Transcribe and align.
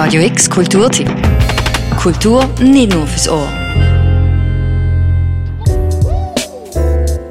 Radio 0.00 0.22
X 0.22 0.48
Kulturtipp. 0.48 1.10
Kultur 2.00 2.48
nicht 2.60 2.94
nur 2.94 3.04
fürs 3.04 3.28
Ohr. 3.28 3.48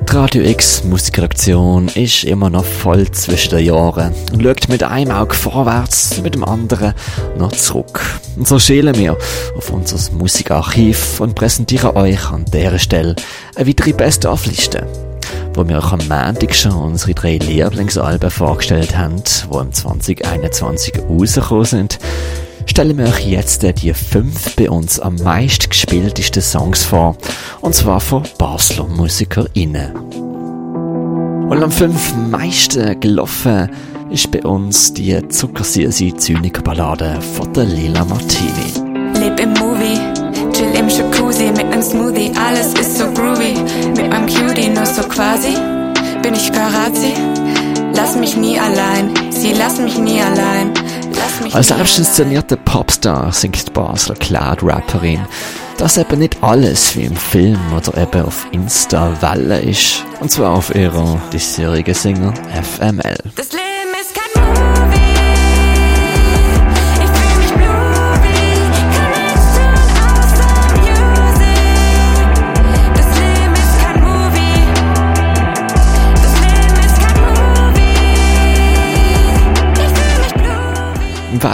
Die 0.04 0.14
Radio 0.14 0.44
X 0.44 0.84
Musikredaktion 0.84 1.88
ist 1.88 2.26
immer 2.26 2.50
noch 2.50 2.66
voll 2.66 3.10
zwischen 3.12 3.52
den 3.52 3.68
Jahren 3.68 4.14
und 4.34 4.44
schaut 4.44 4.68
mit 4.68 4.84
einem 4.84 5.12
Auge 5.12 5.34
vorwärts, 5.34 6.22
mit 6.22 6.36
dem 6.36 6.44
anderen 6.44 6.94
noch 7.38 7.54
zurück. 7.54 8.02
Und 8.36 8.46
so 8.46 8.60
schälen 8.60 8.96
wir 8.98 9.18
auf 9.56 9.70
unser 9.70 10.12
Musikarchiv 10.12 11.22
und 11.22 11.36
präsentieren 11.36 11.96
euch 11.96 12.30
an 12.30 12.44
dieser 12.54 12.80
Stelle 12.80 13.16
eine 13.56 13.66
weitere 13.66 13.94
Best-of-Liste, 13.94 14.86
wo 15.54 15.66
wir 15.66 15.78
euch 15.78 15.94
am 15.94 16.06
Montag 16.10 16.54
schon 16.54 16.74
unsere 16.74 17.14
drei 17.14 17.38
Lieblingsalben 17.38 18.30
vorgestellt 18.30 18.98
haben, 18.98 19.24
die 19.24 19.58
im 19.58 19.72
2021 19.72 20.96
rausgekommen 21.08 21.66
sind 21.66 22.00
stellen 22.68 22.98
wir 22.98 23.06
euch 23.06 23.26
jetzt 23.26 23.64
die 23.64 23.94
fünf 23.94 24.56
bei 24.56 24.70
uns 24.70 25.00
am 25.00 25.16
meist 25.16 25.70
gespieltesten 25.70 26.42
Songs 26.42 26.84
vor. 26.84 27.16
Und 27.62 27.74
zwar 27.74 28.00
von 28.00 28.24
Basler 28.38 28.88
MusikerInnen. 28.88 29.96
Und 31.50 31.64
am 31.64 31.72
fünf 31.72 32.14
meisten 32.30 33.00
gelaufen 33.00 33.70
ist 34.10 34.30
bei 34.32 34.44
uns 34.44 34.94
die 34.94 35.28
zuckersüße 35.28 36.16
Zyniker-Ballade 36.16 37.20
von 37.22 37.52
der 37.54 37.66
Lila 37.66 38.06
Martini. 38.06 38.74
Leb 39.20 39.40
im 39.40 39.54
Movie, 39.54 39.98
chill 40.54 40.74
im 40.78 40.90
Jacuzzi 40.90 41.52
mit 41.56 41.70
nem 41.70 41.82
Smoothie, 41.82 42.32
alles 42.38 42.74
ist 42.74 42.98
so 42.98 43.06
groovy. 43.14 43.54
Mit 43.96 44.10
meinem 44.10 44.28
Cutie 44.28 44.70
nur 44.70 44.86
so 44.86 45.04
quasi, 45.04 45.56
bin 46.22 46.34
ich 46.34 46.52
Parazzi. 46.52 47.14
Lass 47.96 48.16
mich 48.16 48.38
nie 48.38 48.60
allein, 48.60 49.12
sie 49.32 49.54
lassen 49.54 49.86
mich 49.86 49.98
nie 49.98 50.22
allein. 50.22 50.72
Als 51.54 51.68
selbstinszenierte 51.70 52.58
Popstar 52.58 53.32
singt 53.32 53.74
Basler 53.74 54.16
Cloud-Rapperin, 54.16 55.26
dass 55.78 55.98
eben 55.98 56.20
nicht 56.20 56.42
alles 56.42 56.96
wie 56.96 57.04
im 57.04 57.16
Film 57.16 57.60
oder 57.76 57.98
eben 57.98 58.26
auf 58.26 58.48
Insta 58.52 59.12
Welle 59.22 59.60
ist. 59.60 60.04
Und 60.20 60.32
zwar 60.32 60.52
auf 60.52 60.74
ihrer 60.76 61.22
diesjährigen 61.32 61.94
Single 61.94 62.34
FML. 62.62 63.18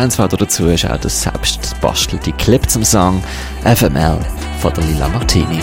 Das 0.03 0.19
Empfehlenswert 0.19 0.41
dazu 0.41 0.67
ist 0.67 0.85
auch 0.85 0.97
der 0.97 1.09
selbst 1.09 1.79
bastelte 1.79 2.33
Clip 2.33 2.69
zum 2.69 2.83
Song 2.83 3.23
FML 3.63 4.19
von 4.59 4.73
der 4.73 4.83
Lila 4.83 5.07
Martini. 5.07 5.61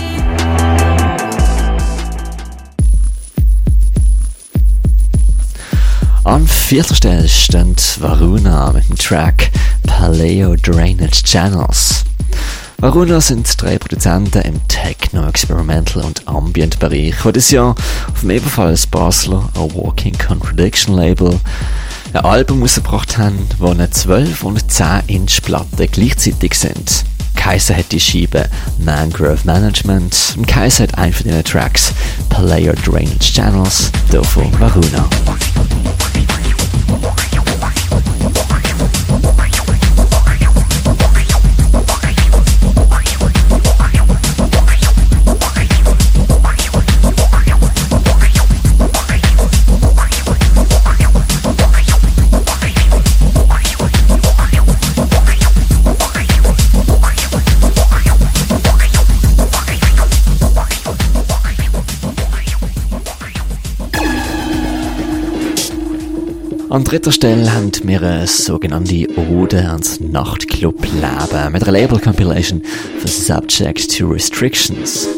An 6.24 6.48
vierter 6.48 6.94
Stelle 6.94 7.28
stand 7.28 8.00
Varuna 8.00 8.72
mit 8.72 8.88
dem 8.88 8.96
Track 8.96 9.50
Paleo 9.86 10.56
Drainage 10.56 11.22
Channels. 11.22 12.05
Varuna 12.78 13.20
sind 13.20 13.61
drei 13.61 13.77
Produzenten 13.77 14.41
im 14.41 14.68
Techno, 14.68 15.28
Experimental 15.28 16.02
und 16.02 16.27
Ambient 16.27 16.78
Bereich, 16.78 17.14
die 17.27 17.33
das 17.33 17.50
Jahr 17.50 17.74
auf 18.11 18.20
dem 18.22 18.30
ebenfalls 18.30 18.86
Basler 18.86 19.50
A 19.55 19.61
Walking 19.74 20.16
Contradiction 20.16 20.96
Label 20.96 21.38
ein 22.12 22.25
Album 22.25 22.62
rausgebracht 22.62 23.19
haben, 23.19 23.47
wo 23.58 23.70
eine 23.70 23.91
12 23.91 24.42
und 24.44 24.70
10 24.70 25.03
Inch 25.06 25.42
Platte 25.42 25.89
gleichzeitig 25.89 26.55
sind. 26.55 27.05
Kaiser 27.36 27.77
hat 27.77 27.92
die 27.92 28.00
Scheibe 28.00 28.48
Mangrove 28.78 29.39
Management 29.44 30.34
und 30.36 30.47
Kaiser 30.47 30.84
hat 30.84 30.98
einen 30.98 31.12
von 31.12 31.27
den 31.27 31.44
Tracks 31.44 31.92
Player 32.28 32.75
Drainage 32.75 33.33
Channels, 33.33 33.90
davon 34.11 34.52
Varuna. 34.61 35.08
An 66.70 66.85
dritter 66.85 67.11
Stelle 67.11 67.53
haben 67.53 67.73
wir 67.83 68.01
eine 68.01 68.29
sogenannte 68.29 69.08
Ode 69.17 69.69
ans 69.69 69.98
Nachtclub-Leben 69.98 71.53
mit 71.53 71.64
einer 71.64 71.73
Label-Compilation 71.73 72.63
für 73.01 73.08
Subject 73.08 73.98
to 73.98 74.07
Restrictions. 74.07 75.08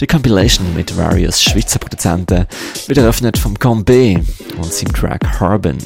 Die 0.00 0.06
Compilation 0.08 0.74
mit 0.74 0.96
various 0.96 1.40
Schweizer 1.40 1.78
Produzenten 1.78 2.46
wird 2.88 2.98
eröffnet 2.98 3.38
vom 3.38 3.56
Combe 3.56 4.24
und 4.56 4.72
seinem 4.72 4.92
Track 4.92 5.38
Harbin 5.38 5.78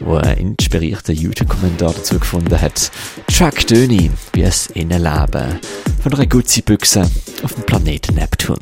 wo 0.00 0.16
einen 0.16 0.54
inspirierten 0.58 1.14
YouTube-Kommentar 1.14 1.94
dazu 1.94 2.18
gefunden 2.18 2.60
hat. 2.60 2.90
Track 3.26 3.66
Döni, 3.66 4.10
wie 4.32 4.42
es 4.42 4.68
Innenleben 4.68 5.60
von 6.02 6.14
einer 6.14 6.26
Guzzi-Büchse 6.26 7.08
auf 7.42 7.54
dem 7.54 7.64
Planeten 7.64 8.14
Neptun. 8.14 8.58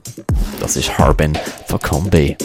Das 0.60 0.76
ist 0.76 0.96
Harbin 0.98 1.36
von 1.66 1.80
Combe. 1.80 2.36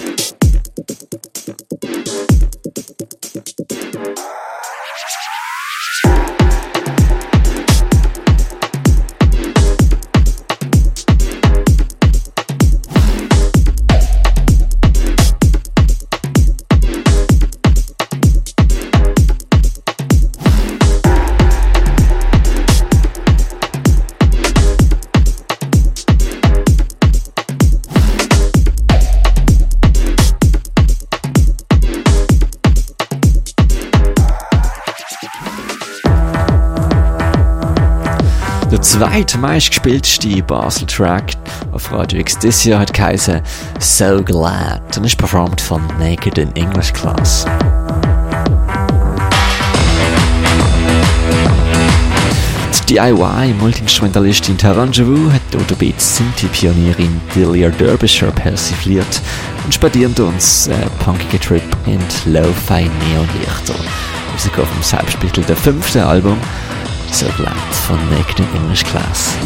Der 39.01 39.09
zweite 39.09 39.39
meistgespielteste 39.39 40.43
Basel-Track 40.43 41.33
auf 41.71 41.91
Radio 41.91 42.19
X 42.19 42.37
dieses 42.37 42.65
Jahr 42.65 42.81
hat 42.81 42.93
geheißen 42.93 43.41
So 43.79 44.21
Glad 44.21 44.95
und 44.95 45.05
ist 45.05 45.17
performt 45.17 45.59
von 45.59 45.81
Naked 45.97 46.37
in 46.37 46.55
English 46.55 46.93
Class. 46.93 47.47
Die 52.87 52.93
DIY-Multiinstrumentalistin 52.93 54.55
Taranja 54.55 55.03
Wu 55.07 55.31
hat 55.31 55.41
dort 55.49 55.81
die 55.81 55.95
Sinti-Pionierin 55.97 57.19
Delia 57.35 57.69
Derbyshire 57.69 58.31
persifliert 58.31 59.19
und 59.65 59.73
spadiert 59.73 60.19
uns 60.19 60.67
äh, 60.67 60.75
punkige 61.03 61.39
Trip 61.39 61.63
in 61.87 61.99
Lo-Fi 62.31 62.83
Neonlichter. 62.83 63.73
Musik 64.31 64.59
auf 64.59 64.71
dem 64.71 64.83
selbstbetitelten 64.83 65.55
fünften 65.55 66.01
Album 66.01 66.37
so 67.11 67.27
glad 67.35 67.57
von 67.87 67.97
Naked 68.09 68.39
English 68.55 68.83
Class. 68.83 69.37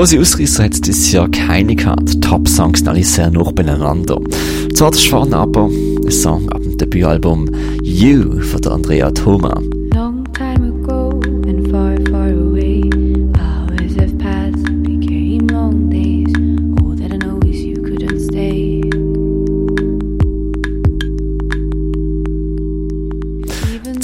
Große 0.00 0.18
Ausreißer 0.18 0.64
hat 0.64 0.72
es 0.72 0.80
dieses 0.80 1.12
Jahr 1.12 1.30
keine 1.30 1.76
gehabt. 1.76 2.22
Top-Songs 2.22 2.86
alle 2.86 3.04
sehr 3.04 3.30
noch 3.30 3.52
beieinander. 3.52 4.18
Zuerst 4.72 5.06
vorne 5.06 5.36
aber 5.36 5.66
ein 5.66 6.10
Song 6.10 6.48
ab 6.48 6.62
dem 6.62 6.78
Debütalbum 6.78 7.50
You 7.82 8.40
von 8.40 8.62
der 8.62 8.72
Andrea 8.72 9.10
Thoma. 9.10 9.60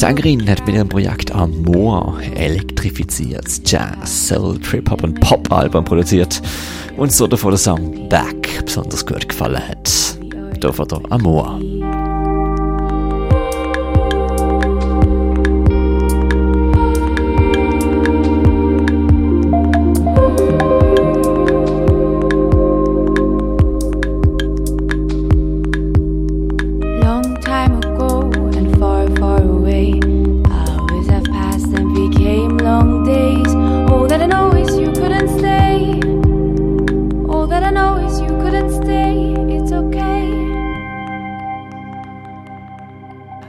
Sängerin 0.06 0.48
hat 0.48 0.64
mit 0.64 0.76
ihrem 0.76 0.88
Projekt 0.88 1.32
Amor 1.32 2.20
elektrifiziert, 2.36 3.44
Jazz, 3.68 4.28
Soul, 4.28 4.56
Trip-Hop 4.60 5.02
und 5.02 5.18
Pop-Album 5.18 5.84
produziert 5.84 6.40
und 6.96 7.10
so 7.10 7.26
davor 7.26 7.50
der 7.50 7.58
Song 7.58 8.08
Back 8.08 8.64
besonders 8.64 9.04
gut 9.04 9.28
gefallen 9.28 9.68
hat. 9.68 10.16
Davor 10.60 10.86
der 10.86 11.00
Amor. 11.10 11.58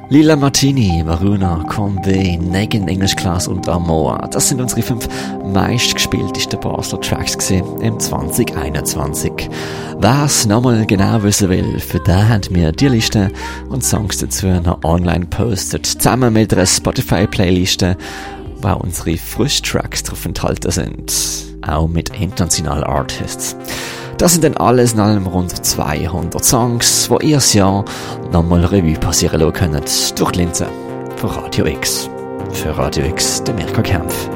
Lila 0.09 0.38
Martini, 0.38 1.04
Varuna, 1.06 1.65
Conway, 1.68 2.38
Negan 2.38 2.88
English 2.88 3.13
Class 3.18 3.45
und 3.50 3.68
Amor. 3.68 4.18
Das 4.31 4.48
sind 4.48 4.62
unsere 4.62 4.81
fünf 4.81 5.09
meistgespieltesten 5.44 6.62
Basler 6.62 7.01
Tracks 7.01 7.38
gesehen 7.38 7.65
im 7.81 8.00
2021. 8.00 9.50
Wer 10.00 10.24
es 10.24 10.45
nochmal 10.45 10.86
genau 10.86 11.21
wissen 11.24 11.50
will, 11.50 11.77
für 11.81 12.00
den 12.00 12.30
haben 12.30 12.56
wir 12.56 12.71
die 12.71 12.88
Liste 12.88 13.30
und 13.68 13.83
Songs 13.83 14.19
dazu 14.19 14.48
noch 14.48 14.81
online 14.86 15.25
postet, 15.25 15.86
zusammen 15.86 16.31
mit 16.31 16.54
einer 16.54 16.65
Spotify-Playliste, 16.65 17.98
wo 18.62 18.75
unsere 18.75 19.18
Frisch-Tracks 19.18 20.04
drauf 20.04 20.25
enthalten 20.25 20.71
sind. 20.71 21.13
Auch 21.68 21.89
mit 21.89 22.18
internationalen 22.18 22.86
Artists. 22.86 23.57
Das 24.18 24.31
sind 24.31 24.44
dann 24.44 24.58
alles 24.58 24.94
in 24.94 25.00
allem 25.00 25.28
rund 25.28 25.64
200 25.64 26.44
Songs, 26.44 27.08
wo 27.10 27.19
ihr 27.19 27.36
das 27.36 27.54
Jahr 27.54 27.86
nochmal 28.31 28.66
Revue 28.66 28.96
passieren 28.96 29.40
lassen 29.40 29.54
könnt 29.54 30.19
durch 30.19 30.31
die 30.31 30.40
Linse 30.40 30.68
von 31.18 31.30
Radio 31.30 31.66
X. 31.68 32.10
Für 32.52 32.75
Radio 32.75 33.06
X, 33.06 33.44
der 33.44 33.54
Mirko 33.54 33.84
Kempf. 33.84 34.28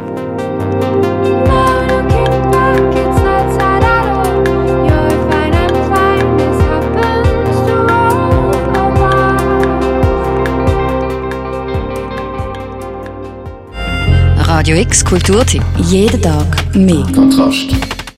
Radio 14.37 14.75
X 14.75 15.03
Kulturtipp. 15.03 15.63
Jeden 15.77 16.21
Tag 16.21 16.75
mehr. 16.75 17.03
Kontrast. 17.15 17.90